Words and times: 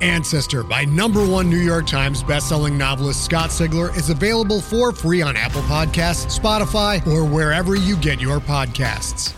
Ancestor 0.00 0.62
by 0.62 0.84
number 0.84 1.26
one 1.26 1.50
New 1.50 1.58
York 1.58 1.86
Times 1.86 2.22
bestselling 2.22 2.76
novelist 2.76 3.24
Scott 3.24 3.50
Sigler 3.50 3.96
is 3.96 4.10
available 4.10 4.60
for 4.60 4.92
free 4.92 5.22
on 5.22 5.36
Apple 5.36 5.62
Podcasts, 5.62 6.38
Spotify, 6.38 7.04
or 7.06 7.24
wherever 7.24 7.74
you 7.74 7.96
get 7.96 8.20
your 8.20 8.38
podcasts. 8.40 9.34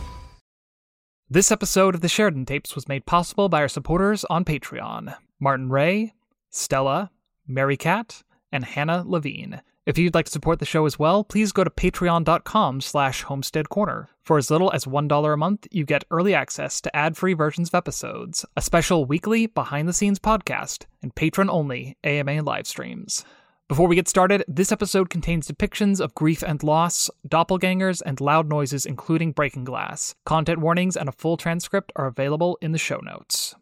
This 1.33 1.53
episode 1.53 1.95
of 1.95 2.01
the 2.01 2.09
Sheridan 2.09 2.45
Tapes 2.45 2.75
was 2.75 2.89
made 2.89 3.07
possible 3.07 3.49
by 3.49 3.61
our 3.61 3.69
supporters 3.69 4.25
on 4.25 4.45
Patreon 4.45 5.15
Martin 5.39 5.69
Ray, 5.71 6.13
Stella, 6.51 7.13
Mary 7.47 7.77
Cat, 7.77 8.23
and 8.51 8.65
Hannah 8.65 9.05
Levine. 9.07 9.63
If 9.91 9.99
you'd 9.99 10.15
like 10.15 10.27
to 10.27 10.31
support 10.31 10.61
the 10.61 10.65
show 10.65 10.87
as 10.87 11.01
well, 11.01 11.25
please 11.25 11.51
go 11.51 11.65
to 11.65 11.69
patreon.com 11.69 12.81
slash 12.81 13.23
homestead 13.23 13.71
corner. 13.71 14.09
For 14.23 14.39
as 14.39 14.49
little 14.49 14.71
as 14.71 14.85
$1 14.85 15.35
a 15.35 15.37
month, 15.37 15.67
you 15.73 15.85
get 15.85 16.05
early 16.13 16.33
access 16.33 16.81
to 16.83 16.97
ad-free 16.97 17.33
versions 17.33 17.71
of 17.71 17.75
episodes, 17.75 18.47
a 18.57 18.63
special 18.63 19.05
weekly 19.05 19.49
behind-the-scenes 19.49 20.21
podcast, 20.21 20.85
and 21.03 21.13
patron-only 21.17 21.97
AMA 22.05 22.41
live 22.43 22.69
streams. 22.69 23.25
Before 23.67 23.89
we 23.89 23.97
get 23.97 24.07
started, 24.07 24.45
this 24.47 24.71
episode 24.71 25.11
contains 25.11 25.49
depictions 25.49 26.01
of 26.01 26.15
grief 26.15 26.45
and 26.45 26.63
loss, 26.63 27.11
doppelgangers, 27.29 28.01
and 28.07 28.21
loud 28.21 28.49
noises, 28.49 28.87
including 28.87 29.33
breaking 29.33 29.65
glass. 29.65 30.15
Content 30.25 30.61
warnings 30.61 30.97
and 30.97 31.09
a 31.09 31.13
full 31.19 31.37
transcript 31.37 31.91
are 31.97 32.07
available 32.07 32.59
in 32.63 32.71
the 32.71 32.79
show 32.79 33.01
notes. 33.03 33.57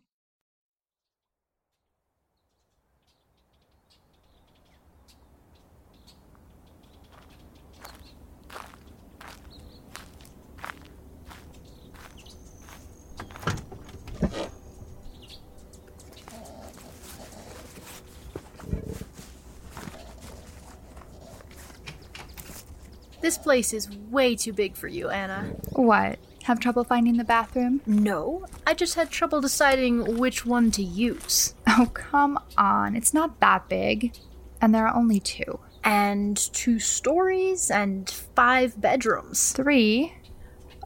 This 23.29 23.37
place 23.37 23.75
is 23.75 23.91
way 24.11 24.37
too 24.37 24.55
big 24.55 24.75
for 24.75 24.89
you, 24.89 25.11
Anna. 25.11 25.53
What? 25.73 26.19
Have 26.45 26.61
trouble 26.61 26.83
finding 26.83 27.19
the 27.19 27.25
bathroom? 27.25 27.83
No, 27.85 28.47
I 28.67 28.73
just 28.73 28.95
had 28.95 29.11
trouble 29.11 29.43
deciding 29.43 30.17
which 30.17 30.47
one 30.47 30.71
to 30.71 30.83
use. 30.83 31.55
Oh, 31.67 31.91
come 31.93 32.39
on. 32.57 32.97
It's 32.97 33.13
not 33.13 33.39
that 33.41 33.69
big. 33.69 34.17
And 34.63 34.75
there 34.75 34.87
are 34.89 34.97
only 34.97 35.21
two. 35.21 35.61
And 35.85 36.39
two 36.39 36.79
stories 36.79 37.71
and 37.71 38.09
five 38.35 38.81
bedrooms, 38.81 39.53
Three. 39.53 40.15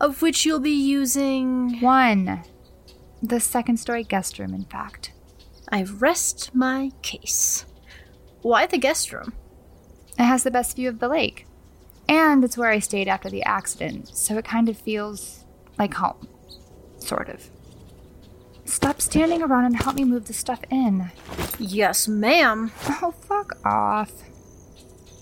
of 0.00 0.20
which 0.20 0.44
you'll 0.44 0.58
be 0.58 0.70
using. 0.72 1.80
One. 1.80 2.42
The 3.22 3.38
second 3.38 3.76
story 3.76 4.02
guest 4.02 4.40
room, 4.40 4.52
in 4.52 4.64
fact. 4.64 5.12
I 5.68 5.84
rest 5.84 6.56
my 6.56 6.90
case. 7.02 7.66
Why 8.40 8.66
the 8.66 8.78
guest 8.78 9.12
room? 9.12 9.32
It 10.18 10.24
has 10.24 10.42
the 10.42 10.50
best 10.50 10.74
view 10.74 10.88
of 10.88 10.98
the 10.98 11.08
lake. 11.08 11.46
And 12.12 12.44
it's 12.44 12.58
where 12.58 12.68
I 12.68 12.78
stayed 12.78 13.08
after 13.08 13.30
the 13.30 13.42
accident, 13.44 14.08
so 14.08 14.36
it 14.36 14.44
kind 14.44 14.68
of 14.68 14.76
feels 14.76 15.46
like 15.78 15.94
home. 15.94 16.28
Sort 16.98 17.30
of. 17.30 17.48
Stop 18.66 19.00
standing 19.00 19.42
around 19.42 19.64
and 19.64 19.74
help 19.74 19.96
me 19.96 20.04
move 20.04 20.26
the 20.26 20.34
stuff 20.34 20.60
in. 20.68 21.10
Yes, 21.58 22.06
ma'am. 22.06 22.70
Oh, 23.00 23.12
fuck 23.12 23.56
off. 23.64 24.12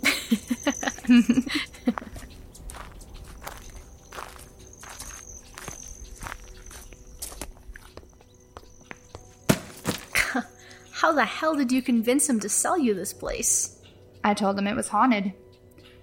How 10.91 11.13
the 11.13 11.25
hell 11.25 11.55
did 11.55 11.71
you 11.71 11.83
convince 11.83 12.29
him 12.29 12.41
to 12.41 12.49
sell 12.49 12.77
you 12.77 12.95
this 12.95 13.13
place? 13.13 13.81
I 14.25 14.35
told 14.35 14.59
him 14.59 14.67
it 14.67 14.75
was 14.75 14.89
haunted. 14.89 15.35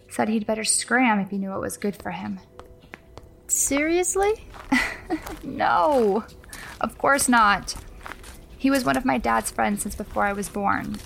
Said 0.09 0.29
he'd 0.29 0.47
better 0.47 0.63
scram 0.63 1.19
if 1.19 1.29
he 1.29 1.37
knew 1.37 1.53
it 1.53 1.59
was 1.59 1.77
good 1.77 1.95
for 1.95 2.11
him. 2.11 2.39
Seriously? 3.47 4.33
No, 5.43 6.25
of 6.81 6.97
course 6.97 7.29
not. 7.29 7.75
He 8.57 8.69
was 8.69 8.83
one 8.83 8.97
of 8.97 9.05
my 9.05 9.17
dad's 9.17 9.49
friends 9.49 9.83
since 9.83 9.95
before 9.95 10.25
I 10.25 10.33
was 10.33 10.49
born. 10.49 10.97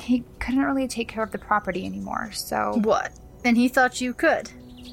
He 0.00 0.24
couldn't 0.38 0.62
really 0.64 0.86
take 0.86 1.08
care 1.08 1.22
of 1.22 1.32
the 1.32 1.38
property 1.38 1.84
anymore, 1.84 2.30
so. 2.32 2.78
What? 2.82 3.12
And 3.44 3.56
he 3.56 3.68
thought 3.68 4.00
you 4.00 4.14
could. 4.14 4.50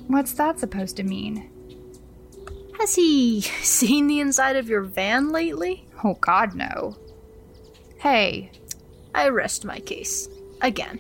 What's 0.07 0.33
that 0.33 0.59
supposed 0.59 0.97
to 0.97 1.03
mean? 1.03 1.49
Has 2.79 2.95
he 2.95 3.41
seen 3.61 4.07
the 4.07 4.19
inside 4.19 4.55
of 4.55 4.67
your 4.69 4.81
van 4.81 5.29
lately? 5.31 5.85
Oh, 6.03 6.15
God, 6.15 6.55
no. 6.55 6.97
Hey, 7.99 8.51
I 9.13 9.29
rest 9.29 9.65
my 9.65 9.79
case. 9.79 10.27
Again. 10.61 10.99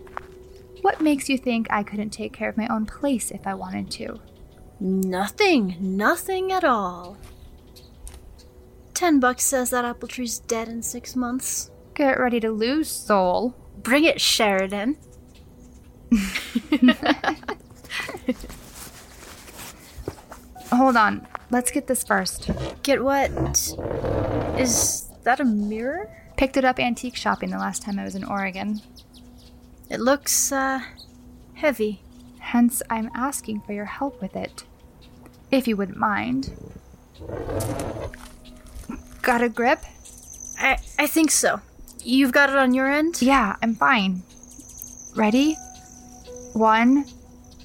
What 0.81 1.01
makes 1.01 1.29
you 1.29 1.37
think 1.37 1.67
I 1.69 1.83
couldn't 1.83 2.11
take 2.11 2.33
care 2.33 2.49
of 2.49 2.57
my 2.57 2.67
own 2.67 2.85
place 2.85 3.31
if 3.31 3.45
I 3.45 3.53
wanted 3.53 3.91
to? 3.91 4.19
Nothing. 4.79 5.75
Nothing 5.79 6.51
at 6.51 6.63
all. 6.63 7.17
Ten 8.93 9.19
bucks 9.19 9.43
says 9.43 9.69
that 9.69 9.85
apple 9.85 10.07
tree's 10.07 10.39
dead 10.39 10.67
in 10.67 10.81
six 10.81 11.15
months. 11.15 11.71
Get 11.93 12.19
ready 12.19 12.39
to 12.41 12.51
lose, 12.51 12.89
Sol. 12.89 13.55
Bring 13.77 14.03
it, 14.05 14.21
Sheridan. 14.21 14.97
Hold 20.71 20.97
on, 20.97 21.27
let's 21.49 21.71
get 21.71 21.87
this 21.87 22.03
first. 22.03 22.49
Get 22.83 23.03
what? 23.03 23.31
Is 24.59 25.09
that 25.23 25.39
a 25.39 25.45
mirror? 25.45 26.09
Picked 26.37 26.57
it 26.57 26.65
up 26.65 26.79
antique 26.79 27.15
shopping 27.15 27.49
the 27.49 27.57
last 27.57 27.81
time 27.83 27.99
I 27.99 28.03
was 28.03 28.15
in 28.15 28.23
Oregon. 28.23 28.81
It 29.89 29.99
looks, 29.99 30.51
uh, 30.51 30.81
heavy. 31.55 32.01
Hence, 32.39 32.81
I'm 32.89 33.09
asking 33.13 33.61
for 33.61 33.73
your 33.73 33.85
help 33.85 34.21
with 34.21 34.35
it. 34.35 34.63
If 35.51 35.67
you 35.67 35.75
wouldn't 35.75 35.97
mind. 35.97 36.51
Got 39.21 39.41
a 39.41 39.49
grip? 39.49 39.83
I, 40.59 40.77
I 40.97 41.07
think 41.07 41.31
so. 41.31 41.61
You've 42.03 42.31
got 42.31 42.49
it 42.49 42.55
on 42.55 42.73
your 42.73 42.91
end? 42.91 43.21
Yeah, 43.21 43.55
I'm 43.61 43.75
fine. 43.75 44.23
Ready? 45.15 45.55
One, 46.53 47.05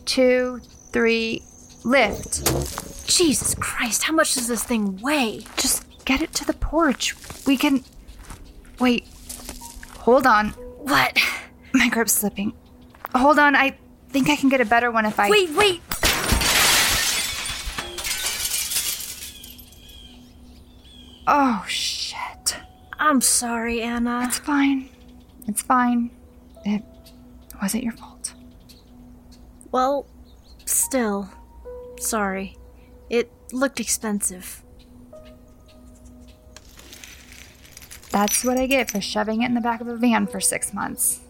two, 0.05 0.61
three, 0.93 1.43
lift. 1.85 3.07
Jesus 3.07 3.55
Christ, 3.55 4.05
how 4.05 4.15
much 4.15 4.35
does 4.35 4.49
this 4.49 4.65
thing 4.65 4.99
weigh? 5.01 5.45
Just 5.57 5.85
get 6.05 6.21
it 6.21 6.33
to 6.35 6.45
the 6.45 6.55
porch. 6.55 7.15
We 7.47 7.57
can. 7.57 7.85
Wait. 8.81 9.07
Hold 9.99 10.27
on. 10.27 10.51
What? 10.51 11.19
My 11.75 11.89
grip's 11.89 12.13
slipping. 12.13 12.55
Hold 13.15 13.39
on, 13.39 13.57
I 13.57 13.77
think 14.11 14.31
I 14.31 14.37
can 14.37 14.49
get 14.49 14.61
a 14.61 14.65
better 14.65 14.93
one 14.93 15.05
if 15.07 15.19
I. 15.19 15.29
Wait, 15.29 15.51
wait! 15.51 15.83
Oh, 21.27 21.65
shit. 21.67 22.59
I'm 22.99 23.21
sorry, 23.21 23.83
Anna. 23.83 24.25
It's 24.27 24.39
fine. 24.39 24.89
It's 25.49 25.63
fine. 25.63 26.11
It 26.65 26.85
wasn't 27.61 27.83
your 27.83 27.95
fault. 27.95 28.35
Well, 29.73 30.07
still, 30.65 31.29
sorry. 31.99 32.57
It 33.11 33.33
looked 33.53 33.81
expensive. 33.81 34.63
That's 38.11 38.45
what 38.45 38.59
I 38.59 38.67
get 38.67 38.93
for 38.93 39.01
shoving 39.01 39.43
it 39.43 39.47
in 39.47 39.55
the 39.55 39.61
back 39.61 39.81
of 39.81 39.89
a 39.89 39.97
van 39.97 40.29
for 40.29 40.41
six 40.41 40.73
months. 40.73 41.24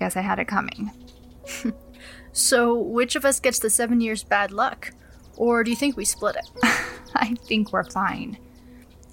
Guess 0.00 0.16
I 0.16 0.22
had 0.22 0.40
it 0.40 0.48
coming. 0.48 0.90
So, 2.32 2.74
which 2.74 3.16
of 3.16 3.24
us 3.24 3.40
gets 3.40 3.58
the 3.58 3.70
seven 3.70 4.00
years 4.00 4.22
bad 4.22 4.52
luck? 4.52 4.92
Or 5.36 5.64
do 5.64 5.70
you 5.70 5.76
think 5.76 5.96
we 5.96 6.04
split 6.04 6.36
it? 6.36 6.48
I 7.14 7.34
think 7.34 7.72
we're 7.72 7.84
fine. 7.84 8.38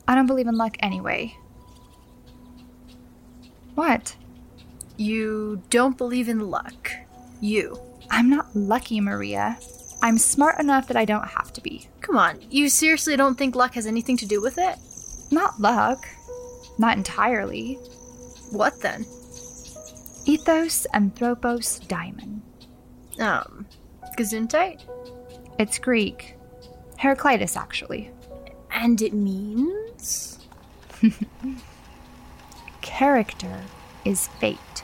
I 0.07 0.15
don't 0.15 0.27
believe 0.27 0.47
in 0.47 0.55
luck 0.55 0.77
anyway. 0.79 1.35
What? 3.75 4.15
You 4.97 5.61
don't 5.69 5.97
believe 5.97 6.29
in 6.29 6.49
luck. 6.49 6.91
You. 7.41 7.79
I'm 8.09 8.29
not 8.29 8.55
lucky, 8.55 8.99
Maria. 9.01 9.57
I'm 10.01 10.17
smart 10.17 10.59
enough 10.59 10.87
that 10.87 10.97
I 10.97 11.05
don't 11.05 11.27
have 11.27 11.51
to 11.53 11.61
be. 11.61 11.87
Come 12.01 12.17
on, 12.17 12.39
you 12.49 12.69
seriously 12.69 13.15
don't 13.15 13.37
think 13.37 13.55
luck 13.55 13.73
has 13.73 13.87
anything 13.87 14.17
to 14.17 14.27
do 14.27 14.41
with 14.41 14.57
it? 14.57 14.77
Not 15.31 15.59
luck. 15.59 16.07
Not 16.77 16.97
entirely. 16.97 17.75
What 18.51 18.79
then? 18.81 19.05
Ethos 20.27 20.85
Anthropos 20.94 21.79
Daimon. 21.88 22.41
Um, 23.18 23.65
Gesundheit? 24.18 24.81
It's 25.57 25.79
Greek. 25.79 26.35
Heraclitus, 26.97 27.56
actually. 27.56 28.12
And 28.69 29.01
it 29.01 29.13
means? 29.13 30.39
Character 32.81 33.62
is 34.03 34.27
fate. 34.41 34.83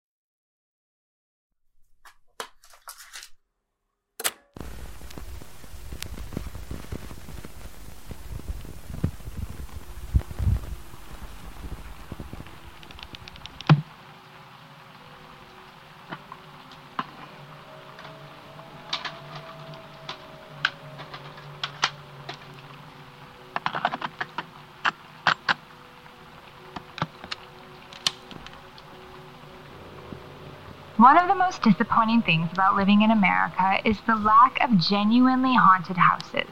One 31.01 31.17
of 31.17 31.27
the 31.27 31.33
most 31.33 31.63
disappointing 31.63 32.21
things 32.21 32.53
about 32.53 32.75
living 32.75 33.01
in 33.01 33.09
America 33.09 33.79
is 33.83 33.99
the 34.05 34.13
lack 34.13 34.63
of 34.63 34.77
genuinely 34.77 35.55
haunted 35.55 35.97
houses. 35.97 36.45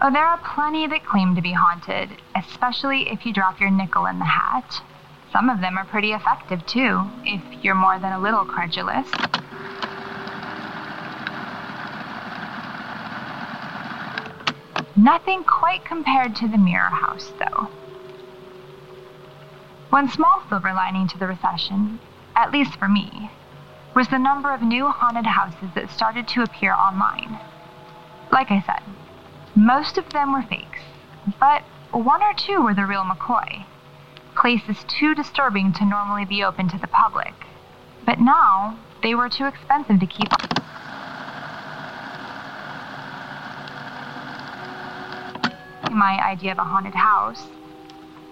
Oh, 0.00 0.12
there 0.12 0.24
are 0.24 0.38
plenty 0.54 0.86
that 0.86 1.04
claim 1.04 1.34
to 1.34 1.42
be 1.42 1.50
haunted, 1.50 2.10
especially 2.36 3.10
if 3.10 3.26
you 3.26 3.32
drop 3.32 3.60
your 3.60 3.70
nickel 3.70 4.06
in 4.06 4.20
the 4.20 4.24
hat. 4.24 4.80
Some 5.32 5.50
of 5.50 5.60
them 5.60 5.76
are 5.76 5.84
pretty 5.86 6.12
effective 6.12 6.64
too, 6.66 7.02
if 7.24 7.42
you're 7.64 7.74
more 7.74 7.98
than 7.98 8.12
a 8.12 8.20
little 8.20 8.44
credulous. 8.44 9.10
Nothing 14.94 15.42
quite 15.42 15.84
compared 15.84 16.36
to 16.36 16.46
the 16.46 16.58
Mirror 16.58 16.90
House, 16.90 17.32
though. 17.40 17.66
One 19.90 20.08
small 20.08 20.44
silver 20.48 20.72
lining 20.72 21.08
to 21.08 21.18
the 21.18 21.26
recession, 21.26 21.98
at 22.36 22.52
least 22.52 22.76
for 22.76 22.86
me, 22.86 23.30
was 23.94 24.08
the 24.08 24.18
number 24.18 24.52
of 24.52 24.60
new 24.62 24.88
haunted 24.88 25.26
houses 25.26 25.70
that 25.74 25.90
started 25.90 26.28
to 26.28 26.42
appear 26.42 26.72
online. 26.74 27.40
Like 28.30 28.50
I 28.50 28.60
said, 28.60 28.82
most 29.56 29.96
of 29.96 30.10
them 30.10 30.32
were 30.32 30.42
fakes, 30.42 30.82
but 31.40 31.62
one 31.92 32.22
or 32.22 32.34
two 32.34 32.60
were 32.60 32.74
the 32.74 32.84
real 32.84 33.04
McCoy. 33.04 33.64
Places 34.36 34.84
too 34.86 35.14
disturbing 35.14 35.72
to 35.72 35.86
normally 35.86 36.26
be 36.26 36.44
open 36.44 36.68
to 36.68 36.78
the 36.78 36.86
public. 36.86 37.32
But 38.04 38.20
now, 38.20 38.78
they 39.02 39.14
were 39.14 39.30
too 39.30 39.46
expensive 39.46 39.98
to 39.98 40.06
keep 40.06 40.28
my 45.90 46.22
idea 46.22 46.52
of 46.52 46.58
a 46.58 46.64
haunted 46.64 46.94
house. 46.94 47.46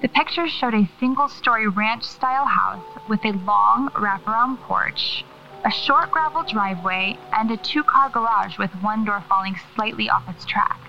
The 0.02 0.08
pictures 0.08 0.50
showed 0.50 0.74
a 0.74 0.88
single 1.00 1.28
story 1.28 1.66
ranch 1.66 2.04
style 2.04 2.46
house 2.46 2.84
with 3.08 3.24
a 3.24 3.32
long 3.32 3.88
wraparound 3.90 4.60
porch, 4.60 5.24
a 5.64 5.70
short 5.70 6.10
gravel 6.10 6.42
driveway, 6.42 7.18
and 7.32 7.50
a 7.50 7.56
two 7.56 7.82
car 7.82 8.10
garage 8.10 8.58
with 8.58 8.70
one 8.82 9.04
door 9.04 9.24
falling 9.28 9.58
slightly 9.74 10.10
off 10.10 10.28
its 10.28 10.44
track. 10.44 10.80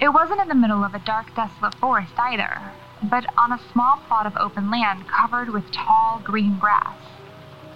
It 0.00 0.08
wasn't 0.08 0.40
in 0.40 0.48
the 0.48 0.54
middle 0.54 0.82
of 0.82 0.94
a 0.94 0.98
dark, 0.98 1.34
desolate 1.34 1.74
forest 1.74 2.12
either, 2.16 2.60
but 3.02 3.26
on 3.36 3.52
a 3.52 3.60
small 3.72 3.98
plot 4.08 4.26
of 4.26 4.36
open 4.36 4.70
land 4.70 5.06
covered 5.08 5.50
with 5.50 5.70
tall 5.70 6.20
green 6.24 6.58
grass. 6.58 6.96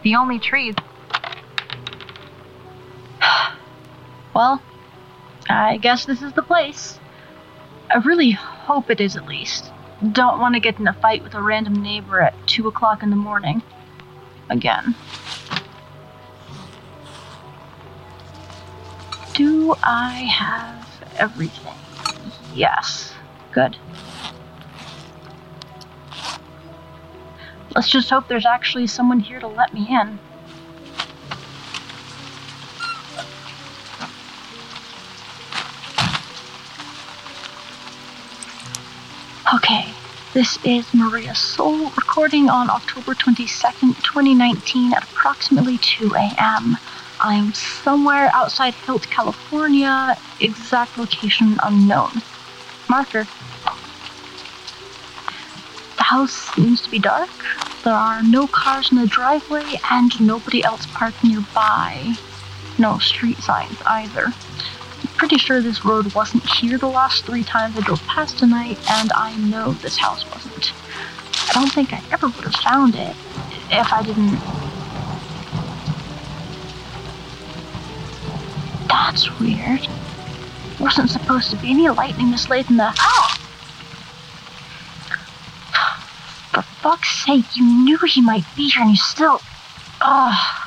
The 0.03 0.15
only 0.15 0.38
trees. 0.38 0.75
Well, 4.35 4.61
I 5.49 5.79
guess 5.79 6.05
this 6.05 6.21
is 6.21 6.35
the 6.35 6.43
place. 6.43 6.99
I 7.91 7.99
really 7.99 8.33
hope 8.33 8.91
it 8.91 9.00
is 9.00 9.17
at 9.17 9.26
least. 9.26 9.73
Don't 10.12 10.38
want 10.38 10.55
to 10.55 10.61
get 10.61 10.79
in 10.79 10.87
a 10.87 10.93
fight 10.93 11.23
with 11.23 11.35
a 11.35 11.43
random 11.43 11.83
neighbor 11.83 12.21
at 12.21 12.35
2 12.47 12.69
o'clock 12.69 13.03
in 13.03 13.11
the 13.11 13.17
morning. 13.17 13.62
Again. 14.50 14.95
Do 19.35 19.75
I 19.83 20.12
have 20.12 20.87
everything? 21.19 21.73
Yes. 22.55 23.15
Good. 23.53 23.76
Let's 27.75 27.88
just 27.88 28.09
hope 28.11 28.29
there's 28.29 28.47
actually 28.47 28.87
someone 28.87 29.21
here 29.21 29.41
to 29.41 29.49
let 29.49 29.75
me 29.75 29.87
in. 29.91 30.19
This 40.37 40.59
is 40.66 40.93
Maria 40.93 41.35
Sol 41.35 41.88
recording 41.93 42.50
on 42.50 42.69
October 42.69 43.14
22nd, 43.14 43.97
2019 44.02 44.93
at 44.93 45.02
approximately 45.02 45.78
2 45.78 46.14
a.m. 46.14 46.76
I'm 47.19 47.55
somewhere 47.55 48.31
outside 48.35 48.75
Hilt, 48.75 49.05
California, 49.09 50.14
exact 50.38 50.99
location 50.99 51.59
unknown. 51.62 52.21
Marker. 52.87 53.26
The 55.97 56.02
house 56.02 56.35
seems 56.55 56.83
to 56.83 56.90
be 56.90 56.99
dark. 56.99 57.31
There 57.83 57.95
are 57.95 58.23
no 58.23 58.47
cars 58.47 58.93
in 58.93 58.99
the 58.99 59.07
driveway 59.07 59.81
and 59.90 60.21
nobody 60.21 60.62
else 60.62 60.85
parked 60.85 61.25
nearby. 61.25 62.14
No 62.76 62.99
street 62.99 63.38
signs 63.38 63.81
either. 63.87 64.35
Pretty 65.17 65.39
sure 65.39 65.63
this 65.63 65.85
road 65.85 66.15
wasn't 66.15 66.45
here 66.47 66.77
the 66.79 66.87
last 66.89 67.25
three 67.25 67.43
times 67.43 67.77
I 67.77 67.81
drove 67.81 68.03
past 68.07 68.39
tonight, 68.39 68.79
and 68.91 69.11
I 69.15 69.35
know 69.37 69.73
this 69.73 69.97
house 69.97 70.25
wasn't. 70.31 70.73
I 71.49 71.53
don't 71.55 71.73
think 71.73 71.93
I 71.93 72.03
ever 72.13 72.27
would 72.27 72.45
have 72.45 72.55
found 72.57 72.95
it 72.95 73.17
if 73.71 73.93
I 73.93 74.03
didn't. 74.03 74.39
That's 78.89 79.41
weird. 79.41 79.89
Wasn't 80.79 81.11
supposed 81.11 81.51
to 81.51 81.57
be 81.57 81.71
any 81.71 81.89
lightning 81.89 82.31
this 82.31 82.51
late 82.51 82.69
in 82.69 82.77
the. 82.77 82.93
Oh! 82.99 83.37
For 86.53 86.63
fuck's 86.63 87.25
sake, 87.25 87.57
you 87.57 87.65
knew 87.65 87.99
he 87.99 88.21
might 88.21 88.45
be 88.55 88.69
here 88.69 88.83
and 88.83 88.91
you 88.91 88.97
still. 88.97 89.41
Ugh. 90.03 90.66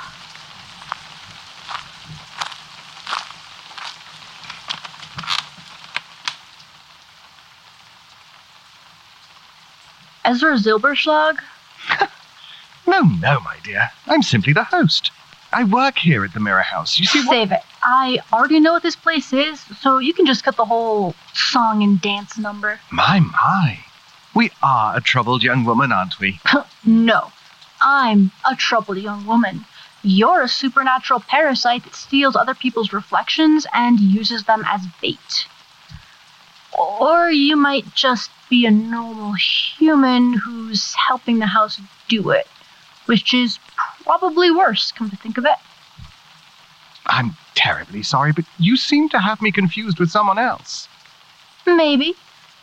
Ezra 10.30 10.58
Zilberschlag? 10.58 11.40
No, 12.88 13.02
no, 13.02 13.40
my 13.42 13.56
dear. 13.64 13.90
I'm 14.08 14.24
simply 14.24 14.52
the 14.52 14.64
host. 14.64 15.12
I 15.54 15.64
work 15.64 16.00
here 16.00 16.26
at 16.26 16.34
the 16.34 16.40
Mirror 16.40 16.64
House. 16.64 16.98
You 16.98 17.06
see 17.06 17.20
what? 17.20 17.30
Save 17.30 17.52
it. 17.52 17.62
I 17.84 18.18
already 18.34 18.60
know 18.60 18.74
what 18.74 18.82
this 18.82 18.96
place 18.96 19.32
is, 19.32 19.60
so 19.80 20.00
you 20.00 20.12
can 20.12 20.26
just 20.26 20.44
cut 20.44 20.56
the 20.56 20.66
whole 20.66 21.14
song 21.36 21.84
and 21.84 22.02
dance 22.02 22.36
number. 22.40 22.80
My, 22.92 23.20
my. 23.20 23.78
We 24.34 24.50
are 24.64 24.98
a 24.98 25.02
troubled 25.02 25.44
young 25.44 25.66
woman, 25.66 25.92
aren't 25.92 26.20
we? 26.20 26.40
no, 26.84 27.32
I'm 27.80 28.32
a 28.50 28.56
troubled 28.56 28.98
young 28.98 29.28
woman. 29.28 29.66
You're 30.02 30.42
a 30.42 30.48
supernatural 30.48 31.20
parasite 31.20 31.84
that 31.84 31.94
steals 31.94 32.36
other 32.36 32.56
people's 32.56 32.92
reflections 32.92 33.68
and 33.72 34.00
uses 34.00 34.46
them 34.46 34.64
as 34.68 34.82
bait. 35.00 35.46
Or 36.80 37.30
you 37.30 37.58
might 37.58 37.94
just 37.94 38.32
be 38.50 38.66
a 38.66 38.72
normal 38.72 39.34
human 39.34 40.34
who's 40.34 40.94
helping 40.96 41.40
the 41.40 41.46
house 41.46 41.80
do 42.08 42.30
it, 42.30 42.48
which 43.06 43.34
is 43.34 43.60
probably 44.04 44.50
worse, 44.50 44.92
come 44.94 45.10
to 45.10 45.18
think 45.18 45.38
of 45.38 45.46
it. 45.46 45.58
I'm 47.06 47.36
terribly 47.56 48.02
sorry, 48.02 48.32
but 48.32 48.46
you 48.58 48.78
seem 48.78 49.10
to 49.10 49.20
have 49.20 49.42
me 49.42 49.52
confused 49.52 50.00
with 50.00 50.10
someone 50.10 50.40
else. 50.40 50.88
Maybe. 51.66 52.16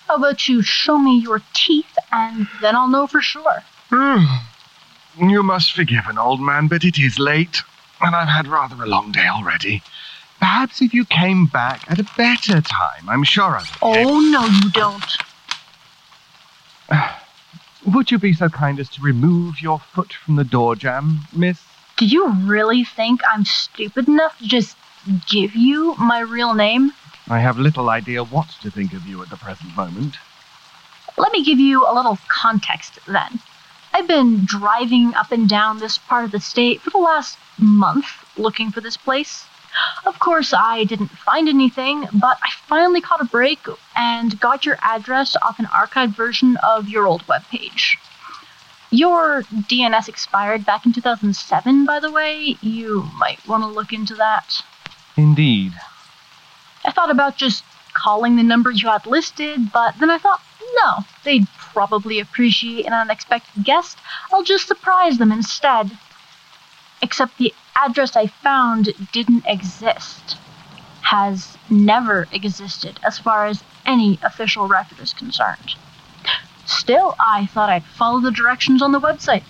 How 0.08 0.16
about 0.16 0.48
you 0.48 0.62
show 0.62 0.98
me 0.98 1.18
your 1.18 1.42
teeth 1.52 1.98
and 2.12 2.48
then 2.62 2.74
I'll 2.74 2.88
know 2.88 3.06
for 3.06 3.20
sure? 3.20 3.62
Hmm. 3.90 5.28
you 5.28 5.42
must 5.42 5.72
forgive 5.72 6.06
an 6.06 6.16
old 6.18 6.40
man, 6.40 6.68
but 6.68 6.84
it 6.84 6.98
is 6.98 7.18
late, 7.18 7.62
and 8.00 8.14
I've 8.14 8.28
had 8.28 8.46
rather 8.46 8.82
a 8.82 8.86
long 8.86 9.12
day 9.12 9.26
already. 9.26 9.82
Perhaps 10.38 10.82
if 10.82 10.92
you 10.94 11.04
came 11.04 11.46
back 11.46 11.90
at 11.90 11.98
a 11.98 12.06
better 12.16 12.60
time, 12.60 13.08
I'm 13.08 13.24
sure 13.24 13.56
I 13.56 13.60
would. 13.60 14.06
Oh, 14.06 14.20
no, 14.20 14.46
you 14.46 14.70
don't. 14.70 15.16
Would 17.86 18.10
you 18.10 18.18
be 18.18 18.32
so 18.32 18.48
kind 18.48 18.80
as 18.80 18.88
to 18.90 19.02
remove 19.02 19.60
your 19.60 19.78
foot 19.78 20.12
from 20.12 20.36
the 20.36 20.44
door 20.44 20.74
jamb, 20.74 21.20
miss? 21.32 21.60
Do 21.96 22.04
you 22.06 22.28
really 22.28 22.84
think 22.84 23.20
I'm 23.32 23.44
stupid 23.44 24.08
enough 24.08 24.38
to 24.38 24.46
just 24.46 24.76
give 25.30 25.54
you 25.54 25.94
my 25.96 26.20
real 26.20 26.54
name? 26.54 26.92
I 27.28 27.38
have 27.38 27.58
little 27.58 27.88
idea 27.88 28.24
what 28.24 28.48
to 28.62 28.70
think 28.70 28.92
of 28.92 29.06
you 29.06 29.22
at 29.22 29.30
the 29.30 29.36
present 29.36 29.76
moment. 29.76 30.16
Let 31.16 31.32
me 31.32 31.42
give 31.42 31.58
you 31.58 31.86
a 31.88 31.94
little 31.94 32.18
context 32.28 32.98
then. 33.06 33.40
I've 33.94 34.06
been 34.06 34.44
driving 34.44 35.14
up 35.14 35.32
and 35.32 35.48
down 35.48 35.78
this 35.78 35.96
part 35.96 36.24
of 36.24 36.30
the 36.30 36.40
state 36.40 36.82
for 36.82 36.90
the 36.90 36.98
last 36.98 37.38
month 37.56 38.06
looking 38.36 38.70
for 38.70 38.82
this 38.82 38.96
place. 38.96 39.46
Of 40.04 40.18
course, 40.18 40.52
I 40.52 40.84
didn't 40.84 41.08
find 41.08 41.48
anything, 41.48 42.06
but 42.12 42.38
I 42.42 42.50
finally 42.66 43.00
caught 43.00 43.20
a 43.20 43.24
break 43.24 43.60
and 43.94 44.38
got 44.40 44.64
your 44.64 44.78
address 44.82 45.36
off 45.42 45.58
an 45.58 45.66
archived 45.66 46.14
version 46.14 46.56
of 46.58 46.88
your 46.88 47.06
old 47.06 47.26
webpage. 47.26 47.96
Your 48.90 49.42
DNS 49.42 50.08
expired 50.08 50.64
back 50.64 50.86
in 50.86 50.92
2007, 50.92 51.84
by 51.84 51.98
the 51.98 52.10
way. 52.10 52.56
You 52.60 53.08
might 53.18 53.46
want 53.48 53.64
to 53.64 53.68
look 53.68 53.92
into 53.92 54.14
that. 54.14 54.62
Indeed. 55.16 55.72
I 56.84 56.92
thought 56.92 57.10
about 57.10 57.36
just 57.36 57.64
calling 57.94 58.36
the 58.36 58.42
number 58.42 58.70
you 58.70 58.88
had 58.88 59.06
listed, 59.06 59.72
but 59.72 59.98
then 59.98 60.10
I 60.10 60.18
thought, 60.18 60.40
no, 60.76 61.04
they'd 61.24 61.48
probably 61.58 62.20
appreciate 62.20 62.86
an 62.86 62.92
unexpected 62.92 63.64
guest. 63.64 63.98
I'll 64.32 64.44
just 64.44 64.68
surprise 64.68 65.18
them 65.18 65.32
instead. 65.32 65.90
Except 67.02 67.36
the 67.38 67.54
address 67.76 68.16
I 68.16 68.26
found 68.26 68.92
didn't 69.12 69.44
exist. 69.46 70.36
Has 71.02 71.56
never 71.70 72.26
existed 72.32 72.98
as 73.04 73.18
far 73.18 73.46
as 73.46 73.62
any 73.84 74.18
official 74.22 74.66
record 74.66 74.98
is 74.98 75.12
concerned. 75.12 75.76
Still, 76.64 77.14
I 77.20 77.46
thought 77.46 77.70
I'd 77.70 77.84
follow 77.84 78.20
the 78.20 78.32
directions 78.32 78.82
on 78.82 78.90
the 78.90 79.00
website. 79.00 79.44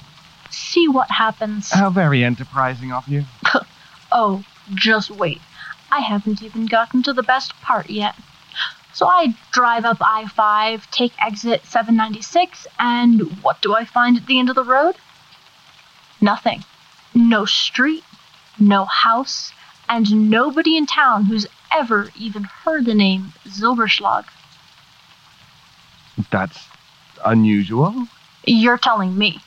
See 0.50 0.86
what 0.86 1.10
happens. 1.10 1.70
How 1.72 1.90
very 1.90 2.22
enterprising 2.22 2.92
of 2.92 3.08
you. 3.08 3.24
oh, 4.12 4.44
just 4.74 5.10
wait. 5.10 5.40
I 5.90 6.00
haven't 6.00 6.42
even 6.42 6.66
gotten 6.66 7.02
to 7.04 7.12
the 7.12 7.22
best 7.22 7.54
part 7.62 7.88
yet. 7.88 8.14
So 8.92 9.06
I 9.06 9.34
drive 9.52 9.84
up 9.84 9.98
I 10.00 10.26
5, 10.26 10.90
take 10.90 11.12
exit 11.20 11.64
796, 11.66 12.66
and 12.78 13.42
what 13.42 13.60
do 13.60 13.74
I 13.74 13.84
find 13.84 14.16
at 14.16 14.26
the 14.26 14.38
end 14.38 14.48
of 14.48 14.56
the 14.56 14.64
road? 14.64 14.96
Nothing. 16.20 16.64
No 17.16 17.46
street, 17.46 18.04
no 18.58 18.84
house, 18.84 19.50
and 19.88 20.30
nobody 20.30 20.76
in 20.76 20.84
town 20.84 21.24
who's 21.24 21.46
ever 21.72 22.10
even 22.14 22.44
heard 22.44 22.84
the 22.84 22.94
name 22.94 23.32
Zilberschlag. 23.46 24.26
That's 26.30 26.68
unusual. 27.24 28.06
You're 28.44 28.76
telling 28.76 29.16
me. 29.16 29.40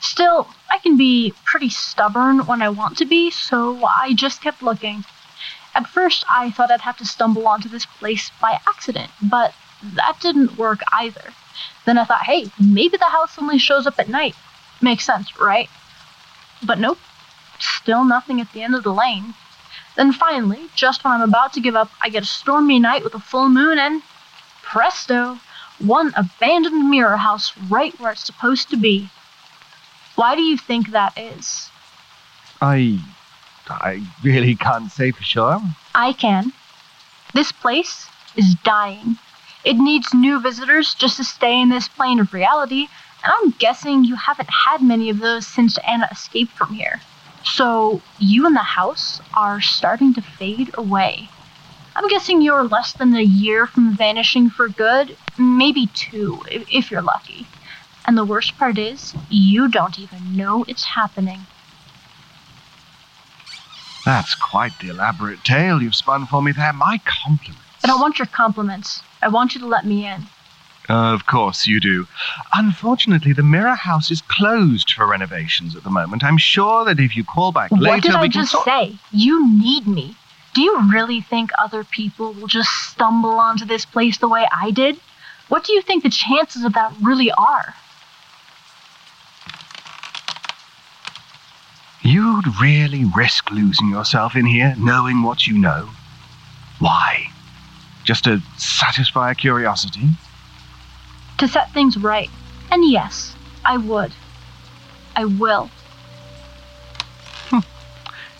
Still, 0.00 0.48
I 0.68 0.78
can 0.78 0.96
be 0.96 1.32
pretty 1.44 1.68
stubborn 1.68 2.44
when 2.44 2.60
I 2.60 2.70
want 2.70 2.98
to 2.98 3.04
be, 3.04 3.30
so 3.30 3.84
I 3.84 4.12
just 4.14 4.42
kept 4.42 4.60
looking. 4.60 5.04
At 5.76 5.86
first, 5.86 6.24
I 6.28 6.50
thought 6.50 6.72
I'd 6.72 6.80
have 6.80 6.98
to 6.98 7.06
stumble 7.06 7.46
onto 7.46 7.68
this 7.68 7.86
place 7.86 8.32
by 8.40 8.58
accident, 8.66 9.12
but 9.22 9.54
that 9.94 10.18
didn't 10.18 10.58
work 10.58 10.80
either. 10.92 11.32
Then 11.84 11.98
I 11.98 12.04
thought, 12.04 12.24
hey, 12.24 12.50
maybe 12.60 12.96
the 12.96 13.04
house 13.04 13.38
only 13.38 13.58
shows 13.58 13.86
up 13.86 14.00
at 14.00 14.08
night. 14.08 14.34
Makes 14.82 15.04
sense, 15.04 15.38
right? 15.38 15.70
But 16.62 16.78
nope, 16.78 16.98
still 17.58 18.04
nothing 18.04 18.40
at 18.40 18.52
the 18.52 18.62
end 18.62 18.74
of 18.74 18.82
the 18.82 18.92
lane. 18.92 19.34
Then 19.96 20.12
finally, 20.12 20.68
just 20.74 21.04
when 21.04 21.14
I'm 21.14 21.22
about 21.22 21.52
to 21.54 21.60
give 21.60 21.74
up, 21.74 21.90
I 22.00 22.10
get 22.10 22.22
a 22.22 22.26
stormy 22.26 22.78
night 22.78 23.02
with 23.02 23.14
a 23.14 23.20
full 23.20 23.48
moon, 23.48 23.78
and 23.78 24.02
presto, 24.62 25.38
one 25.78 26.12
abandoned 26.16 26.90
mirror 26.90 27.16
house 27.16 27.52
right 27.68 27.98
where 27.98 28.12
it's 28.12 28.24
supposed 28.24 28.70
to 28.70 28.76
be. 28.76 29.10
Why 30.14 30.34
do 30.34 30.42
you 30.42 30.56
think 30.56 30.90
that 30.90 31.16
is? 31.16 31.70
I. 32.60 33.00
I 33.68 34.02
really 34.22 34.54
can't 34.54 34.92
say 34.92 35.10
for 35.10 35.24
sure. 35.24 35.60
I 35.94 36.12
can. 36.12 36.52
This 37.34 37.50
place 37.52 38.06
is 38.36 38.54
dying. 38.62 39.18
It 39.64 39.76
needs 39.76 40.14
new 40.14 40.40
visitors 40.40 40.94
just 40.94 41.16
to 41.16 41.24
stay 41.24 41.60
in 41.60 41.68
this 41.68 41.88
plane 41.88 42.20
of 42.20 42.32
reality, 42.32 42.86
I'm 43.26 43.50
guessing 43.52 44.04
you 44.04 44.14
haven't 44.14 44.48
had 44.48 44.82
many 44.82 45.10
of 45.10 45.18
those 45.18 45.46
since 45.46 45.78
Anna 45.78 46.08
escaped 46.10 46.52
from 46.52 46.72
here. 46.72 47.00
So, 47.44 48.00
you 48.18 48.46
and 48.46 48.56
the 48.56 48.60
house 48.60 49.20
are 49.34 49.60
starting 49.60 50.14
to 50.14 50.22
fade 50.22 50.70
away. 50.74 51.28
I'm 51.94 52.08
guessing 52.08 52.42
you're 52.42 52.64
less 52.64 52.92
than 52.92 53.14
a 53.14 53.22
year 53.22 53.66
from 53.66 53.96
vanishing 53.96 54.50
for 54.50 54.68
good, 54.68 55.16
maybe 55.38 55.86
two, 55.94 56.40
if, 56.50 56.90
you're 56.90 57.02
lucky. 57.02 57.46
And 58.04 58.18
the 58.18 58.24
worst 58.24 58.58
part 58.58 58.78
is, 58.78 59.14
you 59.30 59.68
don't 59.68 59.98
even 59.98 60.36
know 60.36 60.64
it's 60.68 60.84
happening. 60.84 61.40
That's 64.04 64.34
quite 64.34 64.78
the 64.80 64.90
elaborate 64.90 65.42
tale 65.42 65.82
you've 65.82 65.96
spun 65.96 66.26
for 66.26 66.42
me 66.42 66.52
there. 66.52 66.72
My 66.72 67.00
compliments. 67.04 67.62
And 67.82 67.90
I 67.90 67.94
don't 67.94 68.00
want 68.00 68.18
your 68.18 68.26
compliments. 68.26 69.02
I 69.22 69.28
want 69.28 69.54
you 69.54 69.60
to 69.60 69.66
let 69.66 69.84
me 69.86 70.06
in. 70.06 70.26
Uh, 70.88 71.12
of 71.12 71.26
course 71.26 71.66
you 71.66 71.80
do. 71.80 72.06
Unfortunately, 72.54 73.32
the 73.32 73.42
Mirror 73.42 73.74
House 73.74 74.10
is 74.10 74.22
closed 74.22 74.92
for 74.92 75.06
renovations 75.06 75.74
at 75.74 75.82
the 75.82 75.90
moment. 75.90 76.22
I'm 76.22 76.38
sure 76.38 76.84
that 76.84 77.00
if 77.00 77.16
you 77.16 77.24
call 77.24 77.50
back 77.52 77.70
what 77.72 77.80
later, 77.80 78.08
did 78.08 78.14
I 78.14 78.28
just 78.28 78.54
say? 78.64 78.96
You 79.10 79.50
need 79.50 79.86
me. 79.86 80.14
Do 80.54 80.62
you 80.62 80.90
really 80.90 81.20
think 81.20 81.50
other 81.58 81.84
people 81.84 82.32
will 82.32 82.46
just 82.46 82.70
stumble 82.70 83.38
onto 83.38 83.64
this 83.64 83.84
place 83.84 84.18
the 84.18 84.28
way 84.28 84.46
I 84.52 84.70
did? 84.70 84.98
What 85.48 85.64
do 85.64 85.72
you 85.72 85.82
think 85.82 86.02
the 86.02 86.10
chances 86.10 86.64
of 86.64 86.72
that 86.74 86.92
really 87.02 87.30
are? 87.32 87.74
You'd 92.02 92.46
really 92.60 93.04
risk 93.04 93.50
losing 93.50 93.88
yourself 93.88 94.36
in 94.36 94.46
here, 94.46 94.74
knowing 94.78 95.22
what 95.22 95.46
you 95.46 95.58
know. 95.58 95.90
Why? 96.78 97.26
Just 98.04 98.24
to 98.24 98.40
satisfy 98.56 99.32
a 99.32 99.34
curiosity? 99.34 100.10
To 101.38 101.48
set 101.48 101.72
things 101.72 101.96
right. 101.96 102.30
And 102.70 102.88
yes, 102.88 103.34
I 103.64 103.76
would. 103.76 104.12
I 105.14 105.24
will. 105.24 105.70
Hmm. 107.48 107.60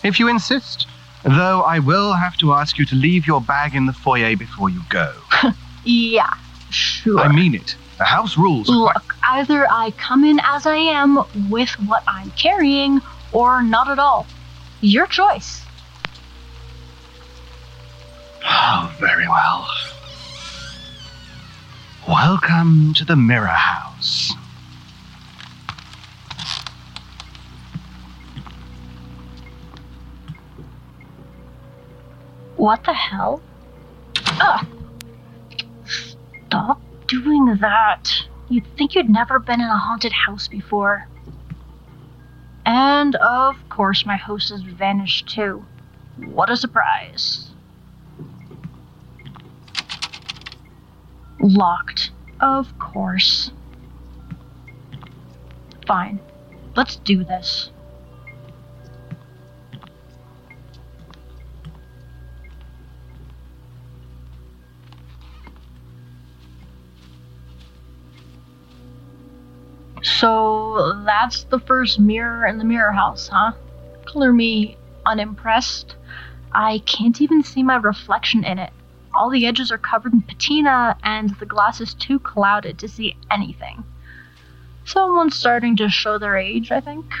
If 0.03 0.19
you 0.19 0.27
insist. 0.27 0.87
Though 1.23 1.61
I 1.61 1.79
will 1.79 2.13
have 2.13 2.37
to 2.37 2.53
ask 2.53 2.77
you 2.77 2.85
to 2.85 2.95
leave 2.95 3.27
your 3.27 3.41
bag 3.41 3.75
in 3.75 3.85
the 3.85 3.93
foyer 3.93 4.35
before 4.35 4.69
you 4.69 4.81
go. 4.89 5.13
Yeah, 5.87 6.33
sure. 6.69 7.17
I 7.19 7.33
mean 7.33 7.55
it. 7.55 7.77
The 7.97 8.03
house 8.03 8.37
rules 8.37 8.69
are 8.69 8.73
quite. 8.91 8.95
Look, 8.95 9.15
either 9.23 9.65
I 9.71 9.91
come 9.91 10.25
in 10.25 10.41
as 10.43 10.65
I 10.65 10.75
am 10.75 11.23
with 11.49 11.69
what 11.87 12.03
I'm 12.05 12.29
carrying, 12.31 12.99
or 13.31 13.63
not 13.63 13.89
at 13.89 13.97
all. 13.97 14.27
Your 14.81 15.07
choice. 15.07 15.63
Oh, 18.49 18.93
very 18.99 19.27
well. 19.27 19.67
Welcome 22.07 22.93
to 22.93 23.03
the 23.03 23.17
Mirror 23.17 23.47
House. 23.47 24.33
What 32.55 32.85
the 32.85 32.93
hell? 32.93 33.41
Ugh. 34.39 34.65
Stop 36.45 36.79
doing 37.07 37.57
that. 37.59 38.09
You'd 38.47 38.65
think 38.77 38.95
you'd 38.95 39.09
never 39.09 39.37
been 39.37 39.59
in 39.59 39.67
a 39.67 39.77
haunted 39.77 40.13
house 40.13 40.47
before. 40.47 41.09
And 42.65 43.15
of 43.15 43.57
course, 43.67 44.05
my 44.05 44.15
host 44.15 44.51
has 44.51 44.61
vanished 44.61 45.27
too. 45.27 45.65
What 46.15 46.49
a 46.49 46.55
surprise. 46.55 47.51
Locked. 51.47 52.11
Of 52.41 52.77
course. 52.77 53.51
Fine. 55.87 56.19
Let's 56.75 56.97
do 56.97 57.23
this. 57.23 57.71
So 70.03 71.01
that's 71.05 71.43
the 71.45 71.59
first 71.59 71.97
mirror 71.97 72.45
in 72.45 72.57
the 72.57 72.65
mirror 72.65 72.91
house, 72.91 73.29
huh? 73.29 73.53
Color 74.05 74.33
me 74.33 74.77
unimpressed. 75.05 75.95
I 76.51 76.79
can't 76.79 77.21
even 77.21 77.41
see 77.43 77.63
my 77.63 77.77
reflection 77.77 78.43
in 78.43 78.59
it. 78.59 78.73
All 79.17 79.31
the 79.31 79.47
edges 79.47 79.71
are 79.71 79.79
covered 79.79 80.13
in 80.13 80.21
patina, 80.21 80.95
and 81.01 81.31
the 81.39 81.45
glass 81.47 81.81
is 81.81 81.95
too 81.95 82.19
clouded 82.19 82.77
to 82.77 82.87
see 82.87 83.17
anything. 83.31 83.83
Someone's 84.85 85.35
starting 85.35 85.75
to 85.77 85.89
show 85.89 86.19
their 86.19 86.37
age, 86.37 86.71
I 86.71 86.79
think. 86.79 87.11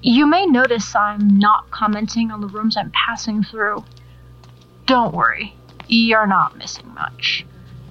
You 0.00 0.26
may 0.26 0.46
notice 0.46 0.96
I'm 0.96 1.38
not 1.38 1.70
commenting 1.70 2.30
on 2.30 2.40
the 2.40 2.46
rooms 2.46 2.78
I'm 2.78 2.90
passing 2.92 3.42
through. 3.44 3.84
Don't 4.86 5.14
worry, 5.14 5.54
you're 5.86 6.26
not 6.26 6.56
missing 6.56 6.94
much. 6.94 7.44